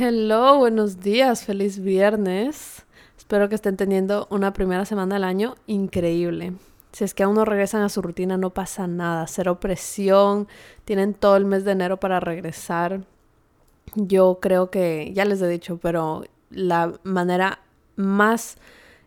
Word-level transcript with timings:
Hello, 0.00 0.58
buenos 0.58 1.00
días, 1.00 1.42
feliz 1.42 1.80
viernes. 1.80 2.86
Espero 3.16 3.48
que 3.48 3.56
estén 3.56 3.76
teniendo 3.76 4.28
una 4.30 4.52
primera 4.52 4.84
semana 4.84 5.16
del 5.16 5.24
año 5.24 5.56
increíble. 5.66 6.52
Si 6.92 7.02
es 7.02 7.14
que 7.14 7.24
aún 7.24 7.34
no 7.34 7.44
regresan 7.44 7.82
a 7.82 7.88
su 7.88 8.00
rutina, 8.00 8.36
no 8.36 8.50
pasa 8.50 8.86
nada, 8.86 9.26
cero 9.26 9.58
presión, 9.58 10.46
tienen 10.84 11.14
todo 11.14 11.36
el 11.36 11.46
mes 11.46 11.64
de 11.64 11.72
enero 11.72 11.96
para 11.96 12.20
regresar. 12.20 13.00
Yo 13.96 14.38
creo 14.40 14.70
que, 14.70 15.10
ya 15.14 15.24
les 15.24 15.42
he 15.42 15.48
dicho, 15.48 15.80
pero 15.82 16.22
la 16.48 16.92
manera 17.02 17.58
más 17.96 18.56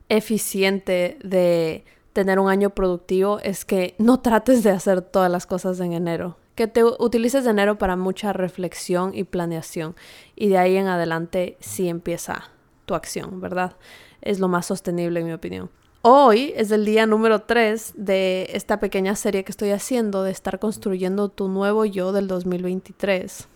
eficiente 0.10 1.18
de 1.24 1.86
tener 2.12 2.38
un 2.38 2.50
año 2.50 2.72
productivo 2.72 3.40
es 3.40 3.64
que 3.64 3.96
no 3.98 4.20
trates 4.20 4.62
de 4.62 4.72
hacer 4.72 5.02
todas 5.02 5.32
las 5.32 5.46
cosas 5.46 5.80
en 5.80 5.94
enero 5.94 6.36
que 6.62 6.68
te 6.68 6.84
utilices 6.84 7.48
enero 7.48 7.80
para 7.80 7.96
mucha 7.96 8.34
reflexión 8.34 9.16
y 9.16 9.24
planeación 9.24 9.96
y 10.36 10.50
de 10.50 10.60
ahí 10.60 10.78
en 10.78 10.86
adelante 10.86 11.58
sí 11.60 11.90
empieza 11.90 12.52
tu 12.86 12.94
acción, 12.94 13.42
¿verdad? 13.42 13.78
Es 14.22 14.40
lo 14.40 14.48
más 14.48 14.68
sostenible 14.68 15.22
en 15.22 15.26
mi 15.26 15.34
opinión. 15.34 15.72
Hoy 16.04 16.54
es 16.56 16.70
el 16.70 16.86
día 16.86 17.08
número 17.08 17.42
3 17.42 17.94
de 17.96 18.48
esta 18.54 18.80
pequeña 18.80 19.16
serie 19.16 19.44
que 19.44 19.52
estoy 19.52 19.72
haciendo 19.72 20.22
de 20.22 20.30
estar 20.30 20.60
construyendo 20.60 21.30
tu 21.30 21.48
nuevo 21.48 21.84
yo 21.84 22.12
del 22.12 22.28
2023. 22.28 23.48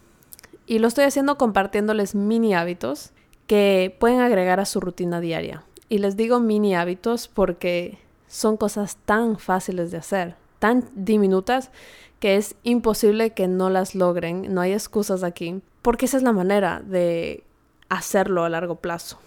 Y 0.66 0.80
lo 0.80 0.88
estoy 0.88 1.04
haciendo 1.04 1.38
compartiéndoles 1.38 2.16
mini 2.16 2.56
hábitos 2.56 3.12
que 3.46 3.96
pueden 4.00 4.22
agregar 4.22 4.60
a 4.60 4.66
su 4.66 4.80
rutina 4.80 5.22
diaria. 5.22 5.64
Y 5.90 6.00
les 6.00 6.18
digo 6.18 6.40
mini 6.40 6.74
hábitos 6.74 7.28
porque 7.28 8.00
son 8.28 8.58
cosas 8.58 8.98
tan 9.06 9.38
fáciles 9.38 9.92
de 9.92 9.98
hacer, 9.98 10.38
tan 10.60 10.90
diminutas 10.96 11.72
que 12.20 12.38
es 12.38 12.56
imposible 12.64 13.32
que 13.32 13.48
no 13.48 13.70
las 13.70 13.96
logren, 13.96 14.54
no 14.54 14.62
hay 14.62 14.74
excusas 14.74 15.24
aquí, 15.24 15.62
porque 15.82 16.06
esa 16.06 16.18
es 16.18 16.24
la 16.24 16.32
manera 16.32 16.82
de 16.86 17.44
hacerlo 17.90 18.44
a 18.44 18.50
largo 18.50 18.76
plazo. 18.76 19.20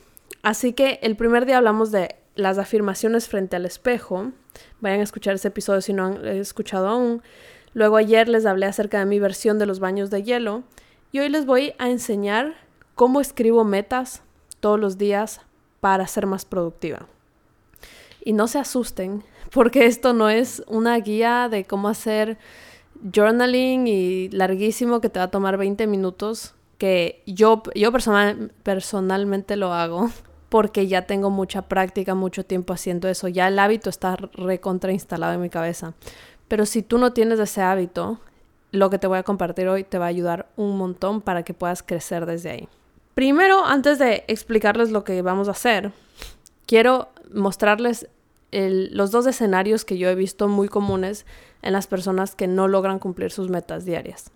Así 0.42 0.72
que 0.72 0.98
el 1.02 1.16
primer 1.16 1.46
día 1.46 1.59
hablamos 1.59 1.91
de 1.91 2.16
las 2.34 2.58
afirmaciones 2.58 3.28
frente 3.28 3.56
al 3.56 3.66
espejo. 3.66 4.33
Vayan 4.80 5.00
a 5.00 5.05
escuchar 5.05 5.34
ese 5.34 5.48
episodio 5.48 5.80
si 5.80 5.92
no 5.92 6.06
han 6.06 6.25
escuchado 6.27 6.88
aún. 6.88 7.22
Luego 7.75 7.97
ayer 7.97 8.28
les 8.28 8.47
hablé 8.47 8.66
acerca 8.66 8.98
de 8.98 9.06
mi 9.06 9.19
versión 9.19 9.58
de 9.58 9.66
los 9.66 9.81
baños 9.81 10.10
de 10.10 10.22
hielo 10.22 10.62
y 11.12 11.19
hoy 11.19 11.28
les 11.28 11.47
voy 11.47 11.75
a 11.78 11.91
enseñar 11.91 12.55
cómo 12.94 13.20
escribo 13.20 13.64
metas 13.64 14.22
todos 14.60 14.78
los 14.78 14.98
días 14.98 15.41
para 15.81 16.06
ser 16.06 16.27
más 16.27 16.44
productiva. 16.44 17.06
Y 18.25 18.33
no 18.33 18.48
se 18.48 18.58
asusten, 18.58 19.22
porque 19.50 19.86
esto 19.86 20.12
no 20.12 20.28
es 20.28 20.62
una 20.66 20.96
guía 20.98 21.48
de 21.48 21.64
cómo 21.64 21.88
hacer 21.88 22.38
journaling 23.14 23.86
y 23.86 24.28
larguísimo 24.30 25.00
que 25.00 25.08
te 25.08 25.18
va 25.18 25.27
a 25.27 25.30
tomar 25.30 25.56
20 25.56 25.86
minutos, 25.86 26.54
que 26.78 27.22
yo, 27.27 27.62
yo 27.74 27.92
personal, 27.92 28.52
personalmente 28.62 29.56
lo 29.56 29.72
hago 29.72 30.10
porque 30.48 30.86
ya 30.86 31.02
tengo 31.02 31.30
mucha 31.30 31.62
práctica, 31.62 32.14
mucho 32.14 32.44
tiempo 32.44 32.72
haciendo 32.72 33.08
eso, 33.08 33.28
ya 33.28 33.48
el 33.48 33.58
hábito 33.58 33.91
está 33.91 34.16
recontra 34.16 34.92
instalado 34.92 35.34
en 35.34 35.41
mi 35.41 35.50
cabeza. 35.50 35.94
Pero 36.48 36.64
si 36.64 36.82
tú 36.82 36.98
no 36.98 37.12
tienes 37.12 37.38
ese 37.38 37.60
hábito, 37.60 38.19
lo 38.70 38.91
que 38.91 38.98
te 38.98 39.06
voy 39.06 39.19
a 39.19 39.22
compartir 39.22 39.69
hoy 39.69 39.84
te 39.84 39.98
va 39.98 40.06
a 40.06 40.08
ayudar 40.08 40.48
un 40.56 40.76
montón 40.76 41.20
para 41.20 41.42
que 41.42 41.54
puedas 41.54 41.82
crecer 41.82 42.26
desde 42.26 42.50
ahí. 42.50 42.69
Primero, 43.14 43.64
antes 43.64 43.98
de 43.98 44.24
explicarles 44.28 44.91
lo 44.91 45.04
que 45.04 45.20
vamos 45.22 45.48
a 45.48 45.52
hacer, 45.52 45.92
quiero 46.66 47.08
mostrarles 47.32 48.08
los 48.50 49.10
dos 49.10 49.27
escenarios 49.27 49.84
que 49.84 49.98
yo 49.98 50.08
he 50.08 50.14
visto 50.14 50.48
muy 50.48 50.68
comunes 50.68 51.27
en 51.62 51.72
las 51.72 51.86
personas 51.86 52.34
que 52.34 52.46
no 52.46 52.68
logran 52.68 52.98
cumplir 52.98 53.30
sus 53.30 53.50
metas 53.50 53.84
diarias. 53.84 54.30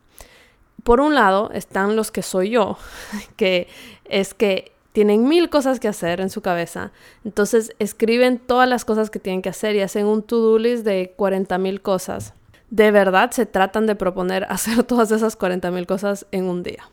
Por 0.85 1.01
un 1.01 1.15
lado 1.15 1.51
están 1.53 1.97
los 1.97 2.11
que 2.11 2.23
soy 2.23 2.51
yo, 2.51 2.77
que 3.37 3.69
es 4.05 4.35
que 4.35 4.73
tienen 4.93 5.27
mil 5.27 5.49
cosas 5.49 5.81
que 5.81 5.89
hacer 5.89 6.21
en 6.21 6.29
su 6.29 6.43
cabeza, 6.43 6.93
entonces 7.25 7.75
escriben 7.79 8.39
todas 8.39 8.69
las 8.69 8.85
cosas 8.85 9.09
que 9.09 9.19
tienen 9.19 9.41
que 9.41 9.49
hacer 9.49 9.75
y 9.75 9.81
hacen 9.81 10.07
un 10.07 10.23
to-do 10.23 10.59
list 10.59 10.85
de 10.85 11.15
40 11.17 11.57
mil 11.59 11.81
cosas. 11.81 12.35
De 12.69 12.91
verdad 12.91 13.31
se 13.31 13.47
tratan 13.47 13.87
de 13.87 13.95
proponer 13.95 14.45
hacer 14.51 14.83
todas 14.85 15.11
esas 15.11 15.37
40 15.37 15.71
mil 15.71 15.87
cosas 15.87 16.27
en 16.31 16.45
un 16.45 16.63
día. 16.63 16.91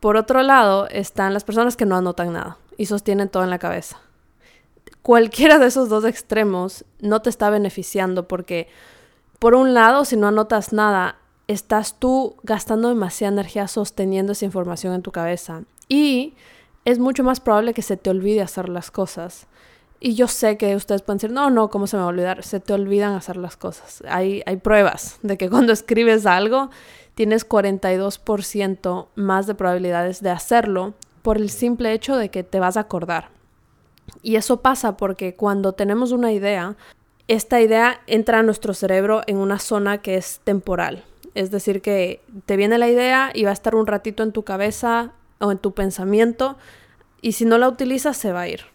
Por 0.00 0.16
otro 0.16 0.42
lado 0.42 0.88
están 0.88 1.32
las 1.32 1.44
personas 1.44 1.76
que 1.76 1.86
no 1.86 1.96
anotan 1.96 2.32
nada 2.32 2.56
y 2.76 2.86
sostienen 2.86 3.28
todo 3.28 3.44
en 3.44 3.50
la 3.50 3.60
cabeza 3.60 4.00
cualquiera 5.02 5.58
de 5.58 5.66
esos 5.66 5.88
dos 5.88 6.04
extremos 6.04 6.84
no 7.00 7.22
te 7.22 7.30
está 7.30 7.50
beneficiando 7.50 8.28
porque, 8.28 8.68
por 9.38 9.54
un 9.54 9.74
lado, 9.74 10.04
si 10.04 10.16
no 10.16 10.28
anotas 10.28 10.72
nada, 10.72 11.16
estás 11.48 11.98
tú 11.98 12.36
gastando 12.42 12.88
demasiada 12.88 13.32
energía 13.32 13.68
sosteniendo 13.68 14.32
esa 14.32 14.44
información 14.44 14.94
en 14.94 15.02
tu 15.02 15.12
cabeza 15.12 15.62
y 15.88 16.34
es 16.84 16.98
mucho 16.98 17.24
más 17.24 17.40
probable 17.40 17.74
que 17.74 17.82
se 17.82 17.96
te 17.96 18.10
olvide 18.10 18.40
hacer 18.40 18.68
las 18.68 18.90
cosas. 18.90 19.46
Y 20.00 20.14
yo 20.14 20.26
sé 20.26 20.56
que 20.56 20.74
ustedes 20.74 21.02
pueden 21.02 21.18
decir, 21.18 21.30
no, 21.30 21.48
no, 21.48 21.70
¿cómo 21.70 21.86
se 21.86 21.96
me 21.96 22.00
va 22.00 22.06
a 22.06 22.10
olvidar? 22.10 22.42
Se 22.42 22.58
te 22.58 22.72
olvidan 22.72 23.12
hacer 23.12 23.36
las 23.36 23.56
cosas. 23.56 24.02
Hay, 24.08 24.42
hay 24.46 24.56
pruebas 24.56 25.18
de 25.22 25.38
que 25.38 25.48
cuando 25.50 25.72
escribes 25.72 26.26
algo 26.26 26.70
tienes 27.14 27.48
42% 27.48 29.06
más 29.14 29.46
de 29.46 29.54
probabilidades 29.54 30.20
de 30.20 30.30
hacerlo 30.30 30.94
por 31.22 31.36
el 31.36 31.50
simple 31.50 31.92
hecho 31.92 32.16
de 32.16 32.30
que 32.30 32.42
te 32.42 32.58
vas 32.58 32.76
a 32.76 32.80
acordar. 32.80 33.41
Y 34.22 34.36
eso 34.36 34.60
pasa 34.60 34.96
porque 34.96 35.34
cuando 35.34 35.72
tenemos 35.72 36.12
una 36.12 36.32
idea, 36.32 36.76
esta 37.28 37.60
idea 37.60 38.00
entra 38.06 38.38
a 38.38 38.42
nuestro 38.42 38.74
cerebro 38.74 39.22
en 39.26 39.36
una 39.36 39.58
zona 39.58 39.98
que 39.98 40.16
es 40.16 40.40
temporal. 40.44 41.04
Es 41.34 41.50
decir, 41.50 41.80
que 41.82 42.20
te 42.46 42.56
viene 42.56 42.78
la 42.78 42.88
idea 42.88 43.30
y 43.34 43.44
va 43.44 43.50
a 43.50 43.54
estar 43.54 43.74
un 43.74 43.86
ratito 43.86 44.22
en 44.22 44.32
tu 44.32 44.42
cabeza 44.42 45.12
o 45.38 45.50
en 45.50 45.58
tu 45.58 45.72
pensamiento 45.72 46.56
y 47.20 47.32
si 47.32 47.44
no 47.44 47.56
la 47.56 47.68
utilizas 47.68 48.16
se 48.16 48.32
va 48.32 48.42
a 48.42 48.48
ir. 48.48 48.66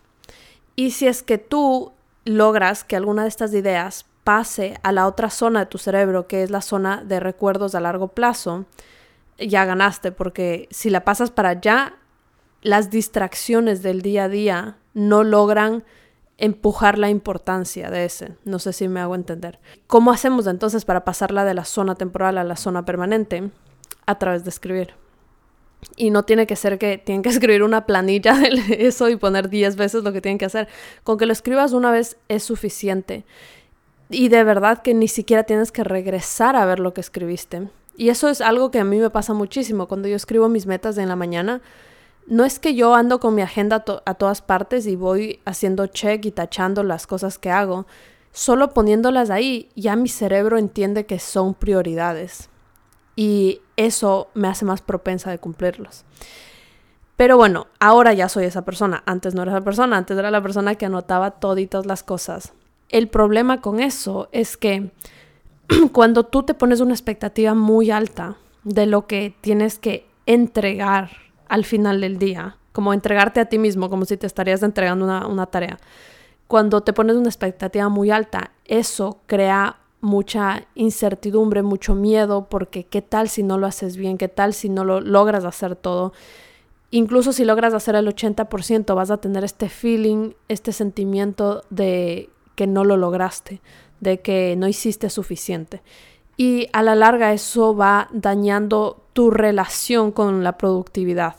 Y 0.76 0.92
si 0.92 1.08
es 1.08 1.24
que 1.24 1.38
tú 1.38 1.92
logras 2.26 2.84
que 2.84 2.96
alguna 2.96 3.24
de 3.24 3.30
estas 3.30 3.54
ideas 3.54 4.06
pase 4.24 4.80
a 4.84 4.92
la 4.92 5.08
otra 5.08 5.30
zona 5.30 5.62
de 5.62 5.66
tu 5.68 5.78
cerebro, 5.78 6.28
que 6.28 6.44
es 6.44 6.50
la 6.50 6.62
zona 6.62 7.04
de 7.04 7.20
recuerdos 7.20 7.76
a 7.76 7.80
largo 7.80 8.10
plazo, 8.10 8.66
ya 9.38 9.66
ganaste, 9.66 10.12
porque 10.12 10.68
si 10.72 10.90
la 10.90 11.06
pasas 11.06 11.32
para 11.32 11.50
allá, 11.50 11.94
las 12.68 12.90
distracciones 12.90 13.82
del 13.82 14.02
día 14.02 14.26
a 14.26 14.30
día 14.30 14.78
no 14.94 15.24
logran 15.24 15.86
empujar 16.38 16.98
la 16.98 17.10
importancia 17.10 17.90
de 17.90 18.06
ese. 18.06 18.36
No 18.44 18.60
sé 18.60 18.74
si 18.74 18.88
me 18.90 19.00
hago 19.00 19.16
entender. 19.16 19.60
¿Cómo 19.88 20.12
hacemos 20.12 20.48
entonces 20.48 20.84
para 20.84 21.06
pasarla 21.06 21.46
de 21.46 21.54
la 21.54 21.64
zona 21.64 21.96
temporal 21.96 22.38
a 22.38 22.44
la 22.44 22.58
zona 22.58 22.84
permanente? 22.84 23.52
A 24.06 24.20
través 24.20 24.44
de 24.44 24.50
escribir. 24.50 24.96
Y 25.96 26.10
no 26.10 26.24
tiene 26.24 26.46
que 26.46 26.58
ser 26.58 26.78
que 26.78 26.98
tienen 26.98 27.22
que 27.22 27.30
escribir 27.38 27.64
una 27.64 27.86
planilla 27.86 28.38
de 28.38 28.88
eso 28.88 29.08
y 29.10 29.16
poner 29.16 29.50
10 29.50 29.78
veces 29.78 30.04
lo 30.04 30.12
que 30.12 30.22
tienen 30.22 30.38
que 30.38 30.46
hacer. 30.46 30.68
Con 31.04 31.18
que 31.18 31.26
lo 31.26 31.32
escribas 31.32 31.72
una 31.72 31.90
vez 31.90 32.18
es 32.28 32.44
suficiente. 32.44 33.24
Y 34.10 34.28
de 34.28 34.44
verdad 34.44 34.82
que 34.82 34.94
ni 34.94 35.08
siquiera 35.08 35.44
tienes 35.44 35.72
que 35.72 35.86
regresar 35.86 36.58
a 36.58 36.66
ver 36.66 36.80
lo 36.80 36.94
que 36.94 37.02
escribiste. 37.02 37.70
Y 37.96 38.10
eso 38.10 38.30
es 38.30 38.42
algo 38.42 38.72
que 38.72 38.80
a 38.80 38.84
mí 38.84 39.00
me 39.00 39.10
pasa 39.10 39.34
muchísimo. 39.34 39.88
Cuando 39.88 40.08
yo 40.08 40.18
escribo 40.18 40.50
mis 40.50 40.68
metas 40.68 40.98
en 40.98 41.08
la 41.08 41.16
mañana, 41.16 41.62
no 42.28 42.44
es 42.44 42.60
que 42.60 42.76
yo 42.76 42.94
ando 42.94 43.20
con 43.20 43.36
mi 43.36 43.42
agenda 43.42 43.84
a 44.06 44.14
todas 44.14 44.42
partes 44.42 44.86
y 44.86 44.98
voy 44.98 45.40
haciendo 45.46 45.88
check 45.88 46.26
y 46.26 46.32
tachando 46.32 46.84
las 46.84 47.08
cosas 47.08 47.40
que 47.40 47.50
hago. 47.50 47.88
Solo 48.34 48.74
poniéndolas 48.74 49.30
ahí, 49.30 49.70
ya 49.76 49.96
mi 49.96 50.10
cerebro 50.10 50.58
entiende 50.58 51.06
que 51.06 51.20
son 51.20 51.54
prioridades. 51.54 52.50
Y 53.16 53.62
eso 53.78 54.28
me 54.34 54.50
hace 54.50 54.66
más 54.66 54.82
propensa 54.82 55.32
de 55.32 55.40
cumplirlos. 55.40 56.04
Pero 57.16 57.38
bueno, 57.38 57.68
ahora 57.80 58.14
ya 58.14 58.28
soy 58.28 58.44
esa 58.44 58.64
persona. 58.64 59.04
Antes 59.06 59.34
no 59.34 59.42
era 59.42 59.54
esa 59.54 59.64
persona, 59.64 59.98
antes 59.98 60.18
era 60.18 60.30
la 60.30 60.44
persona 60.44 60.76
que 60.76 60.86
anotaba 60.86 61.32
toditas 61.32 61.86
las 61.86 62.04
cosas. 62.04 62.54
El 62.90 63.08
problema 63.08 63.62
con 63.62 63.80
eso 63.80 64.28
es 64.34 64.58
que 64.58 64.92
cuando 65.94 66.26
tú 66.26 66.44
te 66.44 66.54
pones 66.54 66.82
una 66.82 66.94
expectativa 66.94 67.54
muy 67.54 67.90
alta 67.90 68.36
de 68.66 68.86
lo 68.86 69.08
que 69.08 69.34
tienes 69.42 69.80
que 69.80 70.06
entregar 70.26 71.27
al 71.50 71.66
final 71.66 72.02
del 72.02 72.18
día, 72.18 72.58
como 72.72 72.94
entregarte 72.94 73.40
a 73.40 73.46
ti 73.46 73.58
mismo, 73.58 73.90
como 73.90 74.06
si 74.06 74.18
te 74.18 74.28
estarías 74.28 74.64
entregando 74.64 75.06
una, 75.06 75.46
tarea. 75.48 75.80
Cuando 76.48 76.82
te 76.82 76.94
pones 76.94 77.16
una 77.16 77.28
expectativa 77.30 77.90
muy 77.90 78.12
alta, 78.12 78.52
eso 78.66 79.20
crea 79.26 79.78
mucha 80.00 80.68
incertidumbre, 80.76 81.64
mucho 81.64 81.96
miedo, 81.96 82.48
porque 82.50 82.84
qué 82.86 83.02
tal 83.02 83.30
si 83.30 83.44
no 83.44 83.58
lo 83.58 83.68
haces 83.68 83.98
bien, 83.98 84.18
qué 84.18 84.28
tal 84.28 84.54
si 84.54 84.70
no 84.70 84.84
lo 84.84 85.02
logras 85.02 85.44
hacer 85.44 85.76
todo. 85.76 86.14
Incluso 86.92 87.34
si 87.34 87.44
logras 87.44 87.74
hacer 87.74 87.96
el 87.96 88.08
80%, 88.08 88.96
vas 88.96 89.12
a 89.12 89.18
tener 89.18 89.44
este 89.44 89.70
feeling, 89.70 90.34
este 90.48 90.72
sentimiento 90.72 91.64
de 91.70 92.30
que 92.56 92.68
no 92.68 92.86
lo 92.86 92.96
lograste, 92.96 93.62
de 94.00 94.22
que 94.22 94.56
no 94.58 94.68
hiciste 94.68 95.10
suficiente. 95.10 95.82
Y 96.38 96.70
a 96.72 96.84
la 96.84 96.96
larga 96.96 97.34
eso 97.34 97.76
va 97.76 98.10
dañando 98.14 99.04
tu 99.14 99.32
relación 99.32 100.12
con 100.12 100.44
la 100.44 100.58
productividad. 100.58 101.36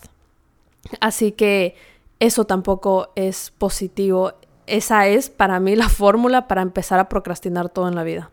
Así 1.01 1.33
que 1.33 1.77
eso 2.19 2.45
tampoco 2.45 3.11
es 3.15 3.53
positivo. 3.57 4.33
Esa 4.67 5.07
es 5.07 5.31
para 5.31 5.61
mí 5.61 5.77
la 5.77 5.89
fórmula 5.89 6.49
para 6.49 6.63
empezar 6.63 6.99
a 6.99 7.09
procrastinar 7.09 7.69
todo 7.69 7.89
en 7.89 7.95
la 7.95 8.03
vida. 8.03 8.31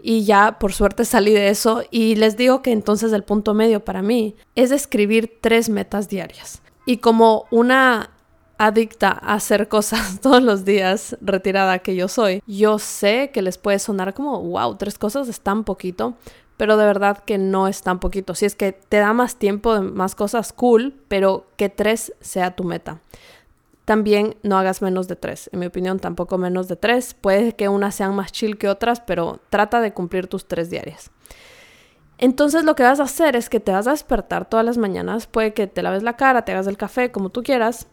y 0.00 0.24
ya 0.24 0.58
por 0.60 0.72
suerte 0.72 1.04
salí 1.04 1.32
de 1.32 1.48
eso 1.48 1.82
y 1.90 2.14
les 2.14 2.36
digo 2.36 2.62
que 2.62 2.70
entonces 2.70 3.12
el 3.12 3.24
punto 3.24 3.52
medio 3.52 3.84
para 3.84 4.00
mí 4.00 4.36
es 4.54 4.70
escribir 4.70 5.38
tres 5.40 5.68
metas 5.68 6.08
diarias. 6.08 6.62
Y 6.86 6.98
como 6.98 7.46
una 7.50 8.10
adicta 8.58 9.10
a 9.10 9.34
hacer 9.34 9.68
cosas 9.68 10.20
todos 10.22 10.42
los 10.42 10.64
días, 10.64 11.16
retirada 11.20 11.78
que 11.78 11.96
yo 11.96 12.08
soy, 12.08 12.42
yo 12.46 12.78
sé 12.78 13.30
que 13.32 13.42
les 13.42 13.56
puede 13.56 13.78
sonar 13.78 14.12
como, 14.12 14.42
wow, 14.42 14.76
tres 14.76 14.98
cosas 14.98 15.28
es 15.28 15.40
tan 15.40 15.64
poquito, 15.64 16.14
pero 16.56 16.76
de 16.76 16.84
verdad 16.84 17.18
que 17.24 17.38
no 17.38 17.68
es 17.68 17.82
tan 17.82 18.00
poquito. 18.00 18.34
Si 18.34 18.44
es 18.44 18.56
que 18.56 18.72
te 18.72 18.98
da 18.98 19.12
más 19.12 19.36
tiempo, 19.36 19.80
más 19.80 20.16
cosas, 20.16 20.52
cool, 20.52 20.92
pero 21.06 21.46
que 21.56 21.68
tres 21.68 22.12
sea 22.20 22.56
tu 22.56 22.64
meta. 22.64 23.00
También 23.84 24.36
no 24.42 24.58
hagas 24.58 24.82
menos 24.82 25.06
de 25.06 25.14
tres. 25.14 25.48
En 25.52 25.60
mi 25.60 25.66
opinión, 25.66 26.00
tampoco 26.00 26.36
menos 26.36 26.66
de 26.66 26.74
tres. 26.74 27.14
Puede 27.14 27.54
que 27.54 27.68
unas 27.68 27.94
sean 27.94 28.14
más 28.14 28.32
chill 28.32 28.58
que 28.58 28.68
otras, 28.68 29.00
pero 29.00 29.38
trata 29.50 29.80
de 29.80 29.94
cumplir 29.94 30.26
tus 30.26 30.46
tres 30.46 30.68
diarias. 30.68 31.12
Entonces 32.18 32.64
lo 32.64 32.74
que 32.74 32.82
vas 32.82 32.98
a 32.98 33.04
hacer 33.04 33.36
es 33.36 33.48
que 33.48 33.60
te 33.60 33.70
vas 33.70 33.86
a 33.86 33.92
despertar 33.92 34.48
todas 34.48 34.66
las 34.66 34.76
mañanas. 34.76 35.28
Puede 35.28 35.54
que 35.54 35.68
te 35.68 35.82
laves 35.82 36.02
la 36.02 36.16
cara, 36.16 36.44
te 36.44 36.52
hagas 36.52 36.66
el 36.66 36.76
café, 36.76 37.12
como 37.12 37.30
tú 37.30 37.44
quieras. 37.44 37.86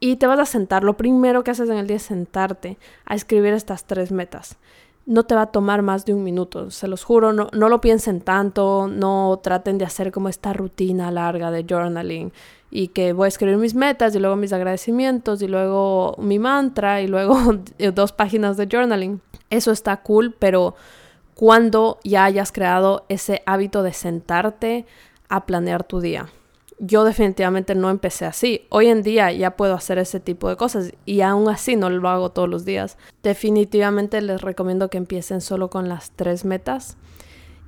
Y 0.00 0.16
te 0.16 0.26
vas 0.26 0.38
a 0.38 0.46
sentar. 0.46 0.84
Lo 0.84 0.96
primero 0.96 1.44
que 1.44 1.50
haces 1.50 1.70
en 1.70 1.76
el 1.76 1.86
día 1.86 1.96
es 1.96 2.02
sentarte 2.02 2.78
a 3.06 3.14
escribir 3.14 3.54
estas 3.54 3.84
tres 3.84 4.12
metas 4.12 4.58
no 5.06 5.24
te 5.24 5.34
va 5.34 5.42
a 5.42 5.46
tomar 5.46 5.82
más 5.82 6.04
de 6.04 6.14
un 6.14 6.24
minuto, 6.24 6.70
se 6.70 6.88
los 6.88 7.04
juro, 7.04 7.32
no, 7.32 7.48
no 7.52 7.68
lo 7.68 7.80
piensen 7.80 8.20
tanto, 8.20 8.88
no 8.88 9.38
traten 9.42 9.76
de 9.76 9.84
hacer 9.84 10.12
como 10.12 10.28
esta 10.28 10.52
rutina 10.52 11.10
larga 11.10 11.50
de 11.50 11.64
journaling 11.68 12.32
y 12.70 12.88
que 12.88 13.12
voy 13.12 13.26
a 13.26 13.28
escribir 13.28 13.56
mis 13.58 13.74
metas 13.74 14.14
y 14.14 14.18
luego 14.18 14.36
mis 14.36 14.52
agradecimientos 14.52 15.42
y 15.42 15.48
luego 15.48 16.16
mi 16.18 16.38
mantra 16.38 17.02
y 17.02 17.06
luego 17.06 17.38
dos 17.94 18.12
páginas 18.12 18.56
de 18.56 18.66
journaling. 18.66 19.20
Eso 19.50 19.72
está 19.72 19.98
cool, 19.98 20.34
pero 20.38 20.74
cuando 21.34 21.98
ya 22.02 22.24
hayas 22.24 22.50
creado 22.50 23.04
ese 23.08 23.42
hábito 23.44 23.82
de 23.82 23.92
sentarte 23.92 24.86
a 25.28 25.44
planear 25.44 25.84
tu 25.84 26.00
día 26.00 26.28
yo 26.78 27.04
definitivamente 27.04 27.74
no 27.74 27.90
empecé 27.90 28.24
así. 28.24 28.66
Hoy 28.68 28.88
en 28.88 29.02
día 29.02 29.32
ya 29.32 29.56
puedo 29.56 29.74
hacer 29.74 29.98
ese 29.98 30.20
tipo 30.20 30.48
de 30.48 30.56
cosas 30.56 30.92
y 31.06 31.20
aún 31.20 31.48
así 31.48 31.76
no 31.76 31.90
lo 31.90 32.08
hago 32.08 32.30
todos 32.30 32.48
los 32.48 32.64
días. 32.64 32.98
Definitivamente 33.22 34.20
les 34.20 34.40
recomiendo 34.40 34.90
que 34.90 34.98
empiecen 34.98 35.40
solo 35.40 35.70
con 35.70 35.88
las 35.88 36.10
tres 36.12 36.44
metas. 36.44 36.96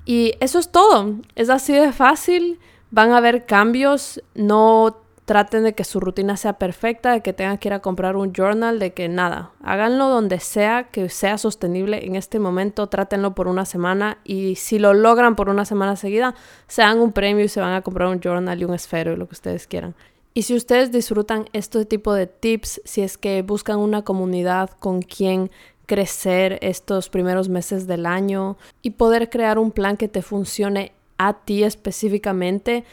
Y 0.05 0.35
eso 0.41 0.58
es 0.58 0.70
todo. 0.70 1.17
Es 1.35 1.50
así 1.50 1.73
de 1.73 1.93
fácil. 1.93 2.58
Van 2.91 3.12
a 3.12 3.19
haber 3.19 3.47
cambios. 3.47 4.23
No 4.35 4.97
traten 5.26 5.64
de 5.64 5.75
que 5.75 5.84
su 5.84 6.00
rutina 6.00 6.37
sea 6.37 6.55
perfecta, 6.55 7.12
de 7.12 7.20
que 7.20 7.32
tengan 7.32 7.58
que 7.58 7.69
ir 7.69 7.75
a 7.75 7.81
comprar 7.81 8.17
un 8.17 8.32
journal, 8.32 8.78
de 8.78 8.94
que 8.94 9.08
nada, 9.08 9.50
háganlo 9.62 10.08
donde 10.08 10.38
sea, 10.38 10.84
que 10.84 11.08
sea 11.08 11.37
sostenible 11.37 12.06
en 12.06 12.14
este 12.14 12.38
momento, 12.38 12.87
trátenlo 12.87 13.34
por 13.34 13.49
una 13.49 13.64
semana 13.64 14.19
y 14.25 14.55
si 14.55 14.78
lo 14.78 14.94
logran 14.94 15.34
por 15.34 15.49
una 15.49 15.64
semana 15.64 15.96
seguida, 15.96 16.37
se 16.69 16.82
dan 16.82 17.00
un 17.00 17.12
premio 17.12 17.44
y 17.44 17.49
se 17.49 17.61
van 17.61 17.75
a 17.75 17.82
comprar 17.82 18.08
un 18.08 18.20
journal 18.20 18.61
y 18.61 18.64
un 18.64 18.73
esfero 18.73 19.12
y 19.12 19.17
lo 19.17 19.26
que 19.26 19.34
ustedes 19.34 19.67
quieran. 19.67 19.96
Y 20.32 20.43
si 20.43 20.55
ustedes 20.55 20.93
disfrutan 20.93 21.46
este 21.52 21.84
tipo 21.87 22.14
de 22.14 22.29
tips, 22.29 22.81
si 22.84 23.02
es 23.02 23.19
que 23.19 23.43
buscan 23.43 23.79
una 23.79 24.02
comunidad 24.02 24.70
con 24.79 25.02
quien 25.02 25.50
crecer 25.87 26.58
estos 26.62 27.08
primeros 27.08 27.49
meses 27.49 27.88
del 27.88 28.06
año 28.06 28.58
y 28.82 28.90
poder 28.90 29.29
crear 29.29 29.58
un 29.58 29.72
plan 29.72 29.96
que 29.96 30.08
te 30.08 30.22
funcione 30.22 30.93
a 31.19 31.32
ti 31.32 31.64
específicamente, 31.64 32.84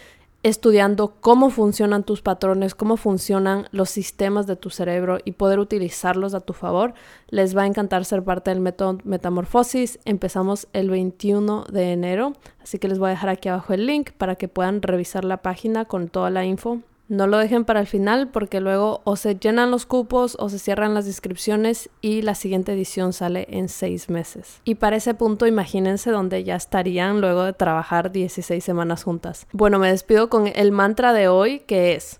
estudiando 0.44 1.16
cómo 1.22 1.50
funcionan 1.50 2.04
tus 2.04 2.22
patrones, 2.22 2.76
cómo 2.76 2.98
funcionan 2.98 3.68
los 3.72 3.90
sistemas 3.90 4.46
de 4.46 4.58
tu 4.58 4.70
cerebro 4.70 5.18
y 5.24 5.32
poder 5.32 5.60
utilizarlos 5.60 6.34
a 6.34 6.42
tu 6.42 6.54
favor. 6.54 6.94
Les 7.30 7.58
va 7.58 7.64
a 7.64 7.68
encantar 7.68 8.06
ser 8.06 8.24
parte 8.24 8.52
del 8.52 8.60
método 8.60 9.00
Metamorfosis. 9.06 10.00
Empezamos 10.06 10.68
el 10.74 10.90
21 10.90 11.66
de 11.72 11.94
enero, 11.94 12.34
así 12.62 12.78
que 12.78 12.90
les 12.90 13.00
voy 13.00 13.08
a 13.08 13.12
dejar 13.12 13.30
aquí 13.30 13.48
abajo 13.48 13.74
el 13.74 13.86
link 13.86 14.12
para 14.12 14.36
que 14.36 14.50
puedan 14.50 14.82
revisar 14.82 15.24
la 15.24 15.42
página 15.42 15.86
con 15.86 16.10
toda 16.10 16.30
la 16.30 16.46
info 16.46 16.82
no 17.14 17.28
lo 17.28 17.38
dejen 17.38 17.64
para 17.64 17.80
el 17.80 17.88
final 17.88 18.30
porque 18.30 18.60
luego 18.60 19.02
o 19.04 19.16
se 19.16 19.36
llenan 19.36 19.72
los 19.72 19.86
cupos 19.86 20.36
o 20.40 20.50
se 20.50 20.60
cierran 20.60 20.94
las 20.94 21.06
inscripciones 21.08 21.90
y 22.02 22.24
la 22.24 22.36
siguiente 22.36 22.74
edición 22.74 23.14
sale 23.14 23.48
en 23.50 23.70
seis 23.70 24.10
meses. 24.10 24.62
Y 24.64 24.76
para 24.76 24.96
ese 24.96 25.14
punto 25.14 25.46
imagínense 25.46 26.12
donde 26.12 26.44
ya 26.44 26.56
estarían 26.56 27.22
luego 27.22 27.44
de 27.44 27.54
trabajar 27.54 28.12
16 28.12 28.64
semanas 28.64 29.04
juntas. 29.04 29.48
Bueno, 29.54 29.80
me 29.80 29.90
despido 29.90 30.30
con 30.30 30.48
el 30.48 30.72
mantra 30.72 31.14
de 31.14 31.28
hoy 31.28 31.60
que 31.62 31.94
es 31.96 32.20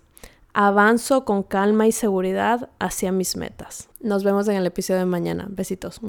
avanzo 0.52 1.24
con 1.24 1.42
calma 1.42 1.86
y 1.88 1.92
seguridad 1.92 2.70
hacia 2.78 3.10
mis 3.10 3.36
metas. 3.36 3.88
Nos 4.00 4.22
vemos 4.22 4.46
en 4.48 4.54
el 4.54 4.66
episodio 4.66 5.00
de 5.00 5.06
mañana. 5.06 5.46
Besitos. 5.50 6.00